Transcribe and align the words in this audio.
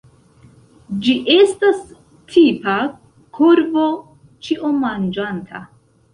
Ĝi 1.03 1.13
estas 1.33 1.83
tipa 2.37 2.79
korvo 3.41 3.85
ĉiomanĝanta. 4.49 5.65